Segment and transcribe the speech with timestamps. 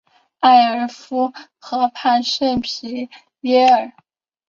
[0.39, 3.07] 埃尔夫河畔圣皮
[3.41, 3.91] 耶尔。